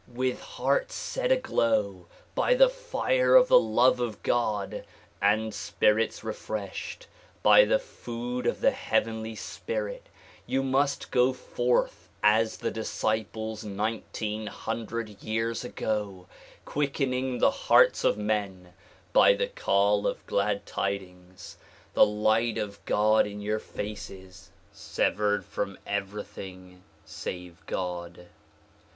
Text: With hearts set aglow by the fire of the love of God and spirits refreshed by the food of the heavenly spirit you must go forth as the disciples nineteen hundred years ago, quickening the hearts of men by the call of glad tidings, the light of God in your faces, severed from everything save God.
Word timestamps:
With 0.11 0.39
hearts 0.41 0.95
set 0.95 1.31
aglow 1.31 2.07
by 2.33 2.55
the 2.55 2.69
fire 2.69 3.35
of 3.35 3.49
the 3.49 3.59
love 3.59 3.99
of 3.99 4.23
God 4.23 4.83
and 5.21 5.53
spirits 5.53 6.23
refreshed 6.23 7.05
by 7.43 7.65
the 7.65 7.77
food 7.77 8.47
of 8.47 8.61
the 8.61 8.71
heavenly 8.71 9.35
spirit 9.35 10.09
you 10.47 10.63
must 10.63 11.11
go 11.11 11.33
forth 11.33 12.09
as 12.23 12.57
the 12.57 12.71
disciples 12.71 13.63
nineteen 13.63 14.47
hundred 14.47 15.21
years 15.21 15.63
ago, 15.63 16.25
quickening 16.65 17.37
the 17.37 17.51
hearts 17.51 18.03
of 18.03 18.17
men 18.17 18.73
by 19.13 19.35
the 19.35 19.49
call 19.49 20.07
of 20.07 20.25
glad 20.25 20.65
tidings, 20.65 21.57
the 21.93 22.07
light 22.07 22.57
of 22.57 22.83
God 22.85 23.27
in 23.27 23.39
your 23.39 23.59
faces, 23.59 24.49
severed 24.73 25.45
from 25.45 25.77
everything 25.85 26.81
save 27.05 27.63
God. 27.67 28.25